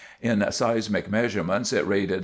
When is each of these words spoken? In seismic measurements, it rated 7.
In 0.19 0.43
seismic 0.51 1.11
measurements, 1.11 1.71
it 1.71 1.85
rated 1.85 2.09
7. 2.11 2.19